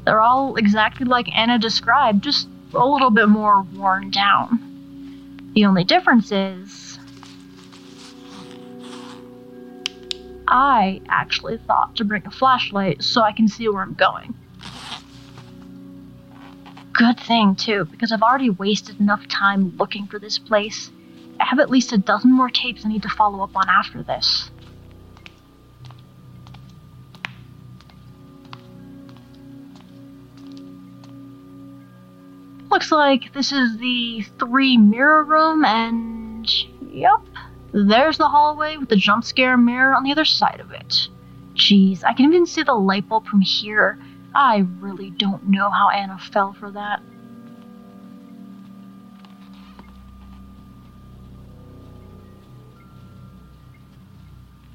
They're 0.03 0.21
all 0.21 0.55
exactly 0.55 1.05
like 1.05 1.27
Anna 1.35 1.59
described, 1.59 2.23
just 2.23 2.47
a 2.73 2.85
little 2.85 3.11
bit 3.11 3.29
more 3.29 3.61
worn 3.61 4.09
down. 4.09 5.51
The 5.53 5.65
only 5.65 5.83
difference 5.83 6.31
is. 6.31 6.99
I 10.47 11.01
actually 11.07 11.57
thought 11.57 11.95
to 11.95 12.05
bring 12.05 12.25
a 12.25 12.31
flashlight 12.31 13.03
so 13.03 13.21
I 13.21 13.31
can 13.31 13.47
see 13.47 13.67
where 13.69 13.81
I'm 13.81 13.93
going. 13.93 14.35
Good 16.93 17.19
thing, 17.19 17.55
too, 17.55 17.85
because 17.85 18.11
I've 18.11 18.21
already 18.21 18.51
wasted 18.51 18.99
enough 18.99 19.27
time 19.27 19.75
looking 19.77 20.05
for 20.05 20.19
this 20.19 20.37
place. 20.37 20.91
I 21.39 21.45
have 21.45 21.59
at 21.59 21.69
least 21.69 21.91
a 21.91 21.97
dozen 21.97 22.31
more 22.31 22.49
tapes 22.49 22.85
I 22.85 22.89
need 22.89 23.01
to 23.01 23.09
follow 23.09 23.43
up 23.43 23.55
on 23.55 23.67
after 23.67 24.03
this. 24.03 24.51
Looks 32.73 32.91
like 32.91 33.31
this 33.33 33.51
is 33.51 33.77
the 33.77 34.23
three 34.39 34.77
mirror 34.77 35.23
room, 35.23 35.63
and 35.63 36.51
yep, 36.81 37.19
there's 37.71 38.17
the 38.17 38.27
hallway 38.27 38.77
with 38.77 38.89
the 38.89 38.95
jump 38.95 39.23
scare 39.25 39.57
mirror 39.57 39.93
on 39.93 40.03
the 40.03 40.11
other 40.11 40.25
side 40.25 40.59
of 40.59 40.71
it. 40.71 41.07
Jeez, 41.55 42.03
I 42.03 42.13
can 42.13 42.25
even 42.25 42.47
see 42.47 42.63
the 42.63 42.73
light 42.73 43.07
bulb 43.07 43.27
from 43.27 43.41
here. 43.41 43.99
I 44.33 44.65
really 44.79 45.11
don't 45.11 45.49
know 45.49 45.69
how 45.69 45.89
Anna 45.89 46.17
fell 46.17 46.53
for 46.53 46.71
that. 46.71 46.99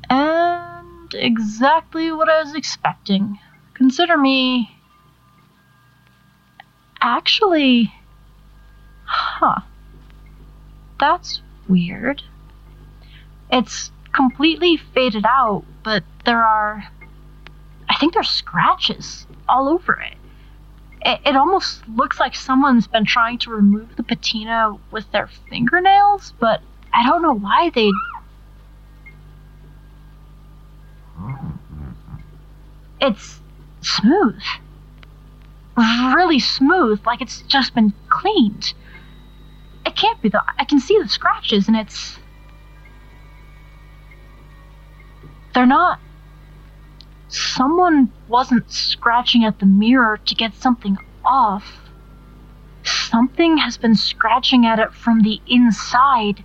And 0.09 1.13
exactly 1.15 2.13
what 2.13 2.29
I 2.29 2.45
was 2.45 2.55
expecting. 2.55 3.41
Consider 3.75 4.17
me. 4.17 4.78
Actually. 7.01 7.93
Huh. 9.05 9.61
That's 10.99 11.41
weird. 11.69 12.23
It's 13.51 13.91
completely 14.13 14.77
faded 14.77 15.25
out, 15.27 15.65
but 15.83 16.03
there 16.25 16.45
are. 16.45 16.89
I 17.89 17.95
think 17.97 18.15
there's 18.15 18.29
scratches 18.29 19.27
all 19.49 19.69
over 19.69 20.01
it. 20.01 20.17
it. 21.01 21.21
It 21.25 21.37
almost 21.37 21.89
looks 21.89 22.21
like 22.21 22.35
someone's 22.35 22.87
been 22.87 23.07
trying 23.07 23.39
to 23.39 23.51
remove 23.51 23.97
the 23.97 24.03
patina 24.03 24.77
with 24.91 25.11
their 25.13 25.29
fingernails, 25.49 26.35
but 26.39 26.61
I 26.93 27.07
don't 27.07 27.23
know 27.23 27.35
why 27.35 27.71
they'd 27.75 27.93
It's 33.01 33.41
smooth. 33.81 34.43
Really 35.79 36.41
smooth, 36.41 37.01
like 37.07 37.21
it's 37.21 37.43
just 37.43 37.73
been 37.73 37.93
cleaned. 38.09 38.75
It 39.87 39.95
can't 39.95 40.21
be 40.21 40.29
though. 40.29 40.41
I 40.59 40.65
can 40.65 40.81
see 40.81 40.99
the 41.01 41.09
scratches 41.09 41.69
and 41.69 41.77
it's. 41.77 42.19
They're 45.55 45.67
not. 45.67 46.01
Someone 47.29 48.11
wasn't 48.27 48.73
scratching 48.73 49.45
at 49.45 49.61
the 49.61 49.67
mirror 49.67 50.19
to 50.27 50.35
get 50.35 50.53
something 50.55 50.99
off. 51.25 51.65
Something 52.83 53.59
has 53.59 53.77
been 53.77 53.95
scratching 53.95 54.67
at 54.67 54.81
it 54.81 54.93
from 54.93 55.21
the 55.21 55.41
inside, 55.47 56.43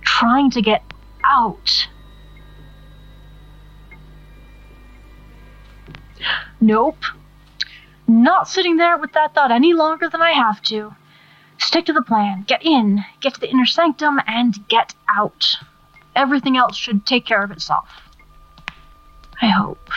trying 0.00 0.50
to 0.50 0.60
get 0.60 0.82
out. 1.24 1.86
Nope. 6.60 7.04
Not 8.06 8.48
sitting 8.48 8.76
there 8.76 8.96
with 8.96 9.12
that 9.12 9.34
thought 9.34 9.50
any 9.50 9.72
longer 9.72 10.08
than 10.08 10.22
I 10.22 10.32
have 10.32 10.62
to. 10.62 10.94
Stick 11.58 11.86
to 11.86 11.92
the 11.92 12.02
plan. 12.02 12.44
Get 12.46 12.64
in, 12.64 13.04
get 13.20 13.34
to 13.34 13.40
the 13.40 13.50
inner 13.50 13.66
sanctum, 13.66 14.20
and 14.26 14.66
get 14.68 14.94
out. 15.08 15.58
Everything 16.14 16.56
else 16.56 16.76
should 16.76 17.06
take 17.06 17.24
care 17.24 17.42
of 17.42 17.50
itself. 17.50 17.88
I 19.40 19.48
hope. 19.48 19.88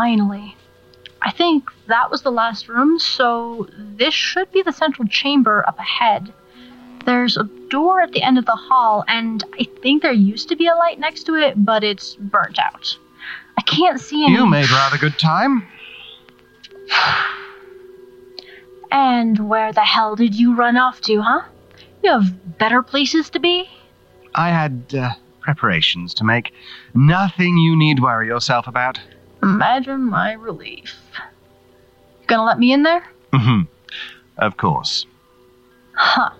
Finally. 0.00 0.56
I 1.20 1.30
think 1.30 1.68
that 1.88 2.10
was 2.10 2.22
the 2.22 2.30
last 2.30 2.70
room, 2.70 2.98
so 2.98 3.68
this 3.76 4.14
should 4.14 4.50
be 4.50 4.62
the 4.62 4.72
central 4.72 5.06
chamber 5.06 5.62
up 5.68 5.78
ahead. 5.78 6.32
There's 7.04 7.36
a 7.36 7.44
door 7.68 8.00
at 8.00 8.12
the 8.12 8.22
end 8.22 8.38
of 8.38 8.46
the 8.46 8.56
hall, 8.56 9.04
and 9.06 9.44
I 9.60 9.66
think 9.82 10.00
there 10.00 10.10
used 10.10 10.48
to 10.48 10.56
be 10.56 10.68
a 10.68 10.74
light 10.74 10.98
next 10.98 11.24
to 11.24 11.34
it, 11.34 11.62
but 11.62 11.84
it's 11.84 12.14
burnt 12.14 12.58
out. 12.58 12.96
I 13.58 13.60
can't 13.60 14.00
see 14.00 14.24
any. 14.24 14.36
You 14.36 14.46
made 14.46 14.70
rather 14.70 14.96
good 14.96 15.18
time. 15.18 15.68
And 18.90 19.50
where 19.50 19.70
the 19.70 19.84
hell 19.84 20.16
did 20.16 20.34
you 20.34 20.54
run 20.54 20.78
off 20.78 21.02
to, 21.02 21.20
huh? 21.20 21.42
You 22.02 22.12
have 22.12 22.58
better 22.58 22.82
places 22.82 23.28
to 23.30 23.38
be? 23.38 23.68
I 24.34 24.48
had 24.48 24.94
uh, 24.94 25.10
preparations 25.42 26.14
to 26.14 26.24
make. 26.24 26.54
Nothing 26.94 27.58
you 27.58 27.76
need 27.76 28.00
worry 28.00 28.28
yourself 28.28 28.66
about. 28.66 28.98
Imagine 29.42 30.02
my 30.02 30.32
relief. 30.32 30.96
You 32.20 32.26
gonna 32.26 32.44
let 32.44 32.58
me 32.58 32.72
in 32.72 32.82
there? 32.82 33.04
Mm 33.32 33.44
hmm. 33.44 33.60
Of 34.38 34.56
course. 34.56 35.06
Huh. 35.92 36.30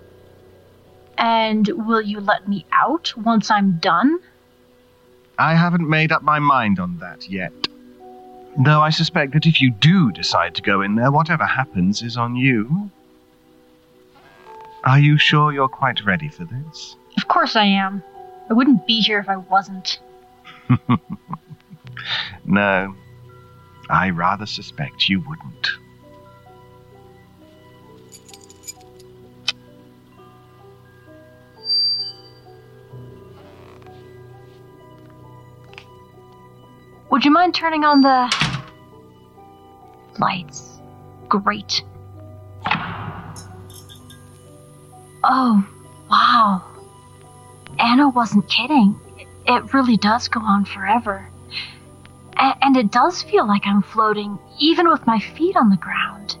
And 1.17 1.67
will 1.67 2.01
you 2.01 2.19
let 2.19 2.47
me 2.47 2.65
out 2.71 3.15
once 3.15 3.51
I'm 3.51 3.77
done? 3.77 4.19
I 5.37 5.55
haven't 5.55 5.87
made 5.87 6.11
up 6.11 6.23
my 6.23 6.39
mind 6.39 6.79
on 6.79 6.97
that 6.99 7.29
yet. 7.29 7.53
Though 8.57 8.81
I 8.81 8.89
suspect 8.89 9.33
that 9.33 9.45
if 9.45 9.61
you 9.61 9.71
do 9.71 10.11
decide 10.11 10.55
to 10.55 10.61
go 10.61 10.81
in 10.81 10.95
there, 10.95 11.11
whatever 11.11 11.45
happens 11.45 12.01
is 12.01 12.17
on 12.17 12.35
you. 12.35 12.91
Are 14.83 14.99
you 14.99 15.17
sure 15.17 15.53
you're 15.53 15.69
quite 15.69 16.03
ready 16.05 16.27
for 16.27 16.43
this? 16.43 16.95
Of 17.17 17.27
course 17.27 17.55
I 17.55 17.65
am. 17.65 18.03
I 18.49 18.53
wouldn't 18.53 18.85
be 18.87 18.99
here 18.99 19.19
if 19.19 19.29
I 19.29 19.37
wasn't. 19.37 19.99
no, 22.45 22.95
I 23.89 24.09
rather 24.09 24.45
suspect 24.45 25.09
you 25.09 25.19
wouldn't. 25.21 25.69
Would 37.09 37.25
you 37.25 37.31
mind 37.31 37.53
turning 37.53 37.83
on 37.83 38.01
the 38.01 38.33
lights? 40.17 40.79
Great. 41.27 41.83
Oh, 45.23 45.67
wow. 46.09 46.63
Anna 47.77 48.09
wasn't 48.09 48.49
kidding. 48.49 48.99
It 49.45 49.73
really 49.73 49.97
does 49.97 50.29
go 50.29 50.39
on 50.39 50.65
forever. 50.65 51.30
And 52.41 52.75
it 52.75 52.91
does 52.91 53.21
feel 53.21 53.47
like 53.47 53.67
I'm 53.67 53.83
floating, 53.83 54.39
even 54.59 54.89
with 54.89 55.05
my 55.05 55.19
feet 55.19 55.55
on 55.55 55.69
the 55.69 55.77
ground. 55.77 56.37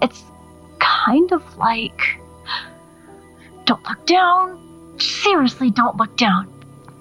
It's 0.00 0.22
kind 0.78 1.32
of 1.32 1.56
like. 1.56 2.20
Don't 3.64 3.82
look 3.82 4.06
down. 4.06 4.60
Seriously, 5.00 5.70
don't 5.70 5.96
look 5.96 6.16
down. 6.16 6.52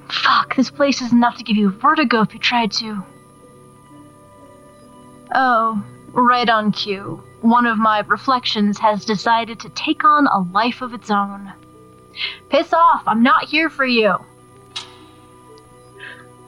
Fuck, 0.10 0.56
this 0.56 0.72
place 0.72 1.02
is 1.02 1.12
enough 1.12 1.38
to 1.38 1.44
give 1.44 1.58
you 1.58 1.70
vertigo 1.70 2.22
if 2.22 2.34
you 2.34 2.40
tried 2.40 2.72
to. 2.74 3.04
Oh, 5.36 5.84
right 6.12 6.50
on 6.50 6.72
cue. 6.72 7.22
One 7.42 7.66
of 7.68 7.78
my 7.78 8.00
reflections 8.00 8.80
has 8.80 9.06
decided 9.06 9.60
to 9.60 9.70
take 9.70 10.04
on 10.04 10.28
a 10.28 10.40
life 10.40 10.82
of 10.82 10.94
its 10.94 11.12
own. 11.12 11.54
Piss 12.50 12.74
off, 12.74 13.04
I'm 13.06 13.22
not 13.22 13.46
here 13.46 13.70
for 13.70 13.86
you. 13.86 14.16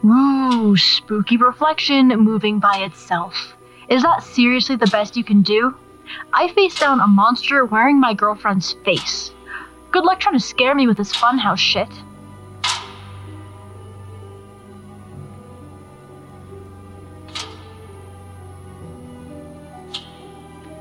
Ooh, 0.06 0.78
spooky 0.78 1.36
reflection 1.38 2.10
moving 2.10 2.60
by 2.60 2.78
itself. 2.80 3.56
Is 3.90 4.04
that 4.04 4.22
seriously 4.24 4.76
the 4.76 4.86
best 4.88 5.18
you 5.18 5.24
can 5.24 5.42
do? 5.42 5.74
I 6.32 6.50
face 6.50 6.80
down 6.80 7.00
a 7.00 7.08
monster 7.08 7.66
wearing 7.66 8.00
my 8.00 8.14
girlfriend's 8.14 8.74
face. 8.86 9.32
Good 9.92 10.04
luck 10.04 10.20
trying 10.20 10.38
to 10.38 10.46
scare 10.46 10.76
me 10.76 10.86
with 10.86 10.98
this 10.98 11.12
funhouse 11.12 11.58
shit. 11.58 11.90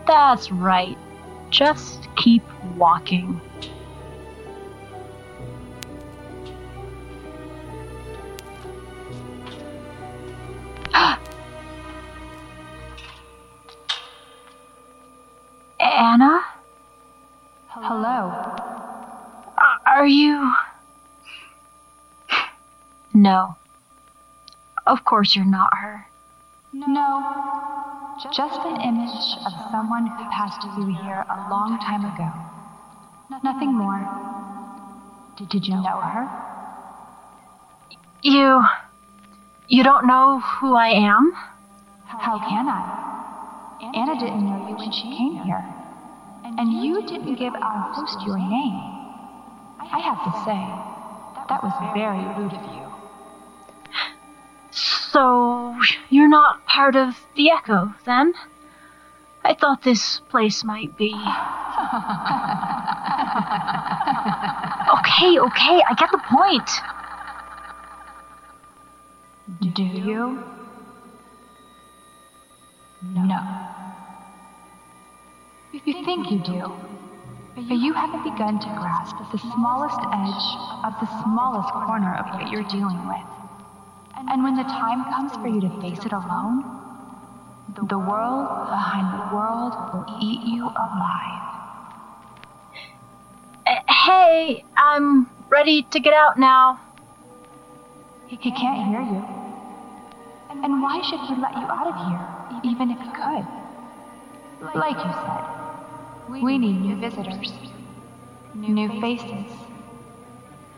That's 0.07 0.53
right. 0.53 0.99
Just 1.49 2.09
keep 2.17 2.43
walking. 2.77 3.41
Anna? 16.05 16.45
Hello. 17.69 18.29
Are 19.87 20.07
you. 20.07 20.53
No. 23.15 23.57
Of 24.87 25.03
course 25.07 25.35
you're 25.35 25.47
not 25.47 25.71
her. 25.79 26.07
No, 26.75 28.15
just 28.35 28.61
an 28.67 28.83
image 28.83 29.17
of 29.47 29.53
someone 29.71 30.07
who 30.07 30.25
passed 30.31 30.61
through 30.75 30.93
here 30.93 31.25
a 31.25 31.49
long 31.49 31.79
time 31.79 32.05
ago. 32.05 32.31
Nothing 33.43 33.73
more. 33.73 34.05
Did 35.39 35.67
you 35.67 35.77
know 35.77 36.01
her? 36.01 36.29
You. 38.21 38.63
You 39.69 39.83
don't 39.83 40.07
know 40.07 40.41
who 40.41 40.75
I 40.75 40.89
am? 40.89 41.33
How 42.05 42.39
can 42.39 42.69
I? 42.69 43.01
Anna 43.95 44.21
didn't 44.21 44.45
know 44.45 44.69
you 44.69 44.77
when 44.77 44.93
she 44.93 45.17
came 45.17 45.43
here. 45.45 45.74
And 46.57 46.85
you 46.85 47.03
didn't 47.07 47.35
give 47.35 47.55
our 47.55 47.93
host 47.93 48.25
your 48.27 48.39
name. 48.39 48.95
I 49.81 49.99
have 49.99 50.23
to 50.25 50.31
say, 50.45 50.61
that 51.49 51.63
was 51.63 51.73
very 51.95 52.25
rude 52.39 52.53
of 52.53 52.63
you. 52.75 52.85
So, 54.71 55.77
you're 56.11 56.29
not 56.29 56.65
part 56.67 56.97
of 56.97 57.15
the 57.37 57.51
Echo, 57.51 57.95
then? 58.05 58.35
I 59.45 59.55
thought 59.55 59.83
this 59.83 60.21
place 60.31 60.65
might 60.65 60.97
be. 60.97 61.13
okay, 64.99 65.39
okay, 65.39 65.83
I 65.83 65.95
get 65.97 66.11
the 66.11 66.19
point. 66.25 66.71
Do 69.75 69.83
you? 69.83 70.54
You 75.85 76.03
think 76.03 76.31
you 76.31 76.39
do, 76.39 76.73
but 77.55 77.77
you 77.77 77.93
haven't 77.93 78.25
begun 78.25 78.59
to 78.59 78.69
grasp 78.69 79.17
the 79.33 79.39
smallest 79.39 80.01
edge 80.01 80.47
of 80.83 80.95
the 80.99 81.23
smallest 81.23 81.75
corner 81.75 82.17
of 82.17 82.27
what 82.33 82.51
you're 82.51 82.63
dealing 82.65 83.07
with. 83.07 83.27
And 84.17 84.43
when 84.43 84.57
the 84.57 84.63
time 84.63 85.05
comes 85.13 85.33
for 85.35 85.47
you 85.47 85.61
to 85.61 85.81
face 85.83 86.05
it 86.07 86.13
alone, 86.13 86.65
the 87.77 87.99
world 87.99 88.49
behind 88.71 89.13
the 89.13 89.37
world 89.37 89.75
will 89.93 90.07
eat 90.23 90.41
you 90.45 90.65
alive. 90.65 91.43
Uh, 93.67 93.93
hey, 94.07 94.65
I'm 94.79 95.29
ready 95.51 95.83
to 95.83 96.01
get 96.01 96.15
out 96.15 96.39
now. 96.39 96.81
He, 98.27 98.37
he 98.37 98.51
can't 98.53 98.89
hear 98.89 99.03
you. 99.03 99.23
And 100.65 100.81
why 100.81 101.03
should 101.03 101.21
he 101.29 101.35
let 101.43 101.53
you 101.53 101.67
out 101.69 101.89
of 101.89 101.97
here, 102.09 102.73
even 102.73 102.91
if 102.91 102.99
he 102.99 103.09
could? 103.11 103.47
Like 104.75 104.97
you 104.97 105.13
said, 105.13 105.54
we 106.29 106.59
need 106.59 106.81
new 106.81 106.97
visitors, 106.97 107.53
new 108.55 108.89
faces, 109.01 109.53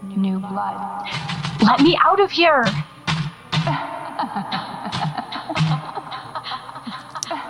new 0.02 0.38
blood. 0.38 1.08
Let 1.62 1.80
me 1.80 1.98
out 2.04 2.20
of 2.20 2.30
here! 2.30 2.64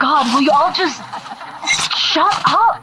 God, 0.00 0.34
will 0.34 0.42
you 0.42 0.50
all 0.52 0.72
just 0.72 1.02
shut 1.98 2.42
up? 2.46 2.82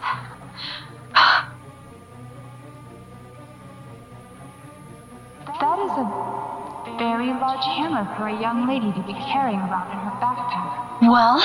That 5.59 5.79
is 5.79 5.91
a 5.91 6.97
very 6.97 7.27
large 7.27 7.63
hammer 7.63 8.03
for 8.17 8.27
a 8.27 8.41
young 8.41 8.67
lady 8.67 8.91
to 8.91 9.07
be 9.07 9.13
carrying 9.13 9.59
around 9.59 9.91
in 9.91 9.97
her 9.97 10.11
backpack. 10.19 11.01
Well, 11.01 11.43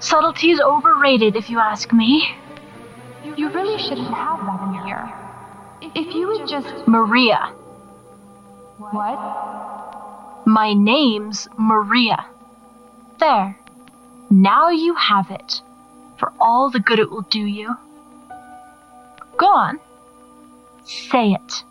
subtlety's 0.00 0.60
overrated 0.60 1.36
if 1.36 1.48
you 1.48 1.58
ask 1.58 1.92
me. 1.92 2.36
You 3.38 3.48
really 3.50 3.78
shouldn't 3.78 4.12
have 4.12 4.40
that 4.46 4.60
in 4.66 4.84
here. 4.84 5.12
If 5.94 6.12
you 6.12 6.26
would 6.26 6.48
just. 6.48 6.88
Maria. 6.88 7.52
What? 8.78 10.44
My 10.44 10.72
name's 10.72 11.46
Maria. 11.56 12.26
There. 13.20 13.56
Now 14.28 14.70
you 14.70 14.96
have 14.96 15.30
it. 15.30 15.62
For 16.18 16.32
all 16.40 16.68
the 16.70 16.80
good 16.80 16.98
it 16.98 17.12
will 17.12 17.22
do 17.30 17.38
you. 17.38 17.76
Go 19.36 19.46
on. 19.46 19.78
Say 20.84 21.30
it. 21.30 21.62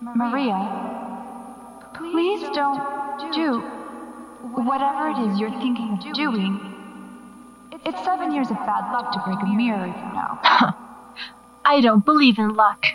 Maria, 0.00 0.58
please 1.94 2.42
don't 2.56 3.32
do 3.32 3.60
whatever 4.64 5.10
it 5.10 5.30
is 5.30 5.38
you're 5.38 5.50
thinking 5.60 5.96
of 6.02 6.12
doing. 6.12 6.69
It's 7.84 8.04
seven 8.04 8.32
years 8.32 8.50
of 8.50 8.56
bad 8.58 8.92
luck 8.92 9.12
to 9.12 9.18
break 9.24 9.40
a 9.42 9.46
mirror, 9.46 9.86
you 9.86 10.12
know. 10.12 10.38
I 11.64 11.80
don't 11.80 12.04
believe 12.04 12.38
in 12.38 12.54
luck. 12.54 12.86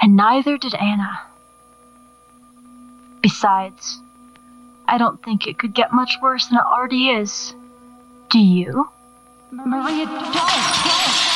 And 0.00 0.16
neither 0.16 0.56
did 0.58 0.74
Anna. 0.74 1.22
Besides, 3.22 4.00
I 4.86 4.98
don't 4.98 5.22
think 5.22 5.46
it 5.46 5.58
could 5.58 5.74
get 5.74 5.92
much 5.92 6.18
worse 6.20 6.46
than 6.46 6.58
it 6.58 6.64
already 6.64 7.08
is. 7.08 7.54
Do 8.30 8.38
you? 8.38 8.88
Maria, 9.50 10.06
don't! 10.06 10.32
don't. 10.32 11.33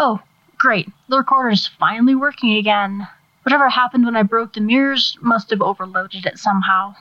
Oh, 0.00 0.20
great. 0.58 0.88
The 1.08 1.16
recorder's 1.16 1.66
finally 1.66 2.14
working 2.14 2.52
again. 2.52 3.08
Whatever 3.42 3.68
happened 3.68 4.04
when 4.04 4.14
I 4.14 4.22
broke 4.22 4.52
the 4.52 4.60
mirrors 4.60 5.18
must 5.20 5.50
have 5.50 5.60
overloaded 5.60 6.24
it 6.24 6.38
somehow. 6.38 6.94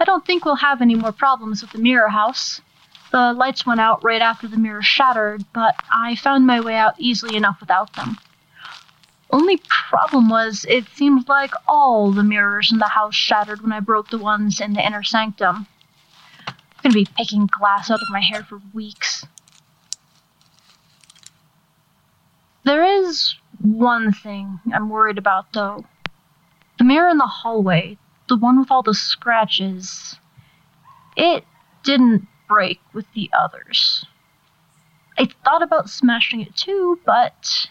I 0.00 0.04
don't 0.06 0.24
think 0.24 0.46
we'll 0.46 0.56
have 0.56 0.80
any 0.80 0.94
more 0.94 1.12
problems 1.12 1.60
with 1.60 1.72
the 1.72 1.78
mirror 1.78 2.08
house. 2.08 2.62
The 3.12 3.34
lights 3.34 3.66
went 3.66 3.80
out 3.80 4.02
right 4.02 4.22
after 4.22 4.48
the 4.48 4.56
mirror 4.56 4.80
shattered, 4.80 5.44
but 5.52 5.74
I 5.90 6.16
found 6.16 6.46
my 6.46 6.60
way 6.60 6.76
out 6.76 6.94
easily 6.96 7.36
enough 7.36 7.60
without 7.60 7.92
them. 7.92 8.16
Only 9.30 9.60
problem 9.90 10.30
was, 10.30 10.64
it 10.66 10.86
seemed 10.94 11.28
like 11.28 11.52
all 11.68 12.10
the 12.10 12.22
mirrors 12.22 12.72
in 12.72 12.78
the 12.78 12.88
house 12.88 13.14
shattered 13.14 13.60
when 13.60 13.72
I 13.72 13.80
broke 13.80 14.08
the 14.08 14.16
ones 14.16 14.62
in 14.62 14.72
the 14.72 14.84
inner 14.84 15.02
sanctum. 15.02 15.66
I'm 16.48 16.54
gonna 16.82 16.94
be 16.94 17.08
picking 17.18 17.44
glass 17.44 17.90
out 17.90 18.00
of 18.00 18.08
my 18.10 18.22
hair 18.22 18.42
for 18.44 18.62
weeks. 18.72 19.26
There 22.64 22.82
is 23.14 23.36
one 23.60 24.12
thing 24.12 24.60
I'm 24.72 24.88
worried 24.88 25.18
about, 25.18 25.52
though. 25.52 25.84
The 26.78 26.84
mirror 26.84 27.08
in 27.08 27.18
the 27.18 27.26
hallway, 27.26 27.96
the 28.28 28.36
one 28.36 28.58
with 28.58 28.70
all 28.70 28.82
the 28.82 28.94
scratches, 28.94 30.16
it 31.16 31.44
didn't 31.84 32.26
break 32.48 32.80
with 32.92 33.06
the 33.14 33.30
others. 33.32 34.04
I 35.16 35.28
thought 35.44 35.62
about 35.62 35.88
smashing 35.88 36.40
it 36.40 36.56
too, 36.56 36.98
but 37.06 37.68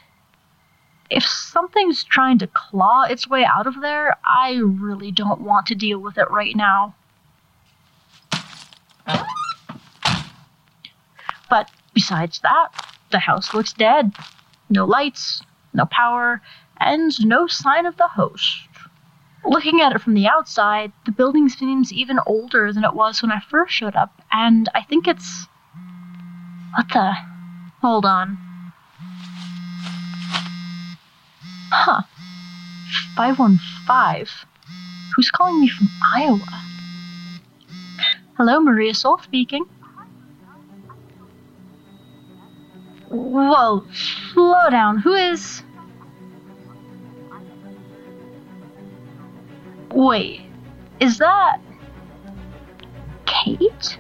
if 1.10 1.24
something's 1.24 2.04
trying 2.04 2.38
to 2.40 2.48
claw 2.48 3.04
its 3.04 3.28
way 3.28 3.44
out 3.44 3.68
of 3.68 3.82
there, 3.82 4.16
I 4.24 4.62
really 4.64 5.12
don't 5.12 5.42
want 5.42 5.68
to 5.68 5.76
deal 5.76 6.00
with 6.00 6.18
it 6.18 6.32
right 6.32 6.56
now. 6.56 6.96
But 11.50 11.70
besides 11.94 12.40
that, 12.40 12.70
the 13.12 13.20
house 13.20 13.54
looks 13.54 13.74
dead. 13.74 14.14
No 14.70 14.86
lights, 14.86 15.44
no 15.74 15.86
power, 15.86 16.42
and 16.78 17.12
no 17.26 17.48
sign 17.48 17.86
of 17.86 17.98
the 17.98 18.08
host. 18.08 18.68
Looking 19.46 19.82
at 19.82 19.94
it 19.94 20.02
from 20.02 20.14
the 20.14 20.28
outside, 20.28 20.94
the 21.06 21.12
building 21.12 21.50
seems 21.50 21.92
even 21.92 22.20
older 22.26 22.72
than 22.72 22.84
it 22.84 22.94
was 22.94 23.22
when 23.22 23.32
I 23.32 23.40
first 23.40 23.74
showed 23.74 23.96
up, 23.96 24.22
and 24.32 24.70
I 24.74 24.84
think 24.84 25.08
it's. 25.08 25.48
What 26.76 26.88
the? 26.90 27.14
Hold 27.82 28.06
on. 28.06 28.38
Huh. 31.72 32.04
515. 33.16 34.28
Who's 35.16 35.30
calling 35.30 35.60
me 35.60 35.70
from 35.70 35.90
Iowa? 36.16 36.64
Hello, 38.38 38.60
Maria 38.60 38.94
Sol 38.94 39.20
speaking. 39.20 39.66
Whoa, 43.14 43.86
slow 43.94 44.72
down. 44.72 44.98
Who 44.98 45.14
is. 45.14 45.62
Wait, 49.92 50.42
is 51.00 51.20
that. 51.20 51.60
Kate? 53.28 54.00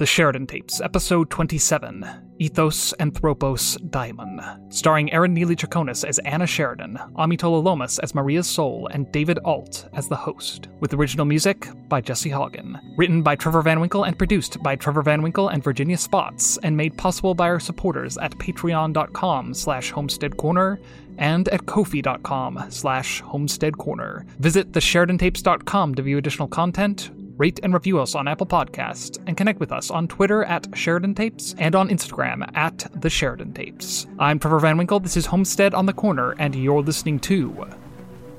The 0.00 0.06
Sheridan 0.06 0.46
Tapes, 0.46 0.80
Episode 0.80 1.28
27 1.28 2.06
Ethos 2.38 2.94
Anthropos 2.94 3.76
Daimon, 3.90 4.40
starring 4.72 5.10
Airen 5.10 5.36
Neeley 5.36 5.54
Chaconas 5.54 6.08
as 6.08 6.18
Anna 6.20 6.46
Sheridan, 6.46 6.98
Amitola 7.18 7.62
Lomas 7.62 7.98
as 7.98 8.14
Maria 8.14 8.42
Sol, 8.42 8.86
and 8.92 9.12
David 9.12 9.38
Ault 9.44 9.90
as 9.92 10.08
the 10.08 10.16
host, 10.16 10.68
with 10.80 10.94
original 10.94 11.26
music 11.26 11.68
by 11.90 12.00
Jesse 12.00 12.30
Haugen. 12.30 12.80
Written 12.96 13.20
by 13.20 13.36
Trevor 13.36 13.60
Van 13.60 13.78
Winkle 13.78 14.04
and 14.04 14.16
produced 14.16 14.62
by 14.62 14.74
Trevor 14.74 15.02
Van 15.02 15.20
Winkle 15.20 15.48
and 15.48 15.62
Virginia 15.62 15.98
Spotts, 15.98 16.56
and 16.62 16.74
made 16.74 16.96
possible 16.96 17.34
by 17.34 17.50
our 17.50 17.60
supporters 17.60 18.16
at 18.16 18.32
patreon.com 18.38 19.52
slash 19.52 19.92
homesteadcorner 19.92 20.82
and 21.18 21.46
at 21.50 21.66
kofi.com 21.66 22.64
slash 22.70 23.22
homesteadcorner. 23.22 24.24
Visit 24.38 24.72
thesheridantapes.com 24.72 25.94
to 25.94 26.00
view 26.00 26.16
additional 26.16 26.48
content, 26.48 27.10
rate 27.40 27.58
and 27.62 27.72
review 27.72 27.98
us 27.98 28.14
on 28.14 28.28
Apple 28.28 28.46
Podcasts, 28.46 29.18
and 29.26 29.36
connect 29.36 29.58
with 29.58 29.72
us 29.72 29.90
on 29.90 30.06
Twitter 30.06 30.44
at 30.44 30.68
Sheridan 30.76 31.14
Tapes 31.14 31.54
and 31.58 31.74
on 31.74 31.88
Instagram 31.88 32.48
at 32.54 32.86
The 32.94 33.08
Sheridan 33.08 33.54
Tapes. 33.54 34.06
I'm 34.18 34.38
Trevor 34.38 34.60
Van 34.60 34.76
Winkle, 34.76 35.00
this 35.00 35.16
is 35.16 35.24
Homestead 35.24 35.72
on 35.72 35.86
the 35.86 35.94
Corner, 35.94 36.32
and 36.32 36.54
you're 36.54 36.82
listening 36.82 37.18
to 37.20 37.66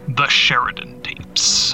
The 0.08 0.28
Sheridan 0.28 1.02
Tapes. 1.02 1.74